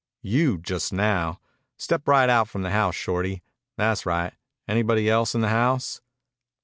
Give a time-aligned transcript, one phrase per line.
[0.23, 1.39] "You just now.
[1.77, 3.43] Step right out from the house, Shorty.
[3.77, 4.33] Tha's right.
[4.67, 6.01] Anybody else in the house?"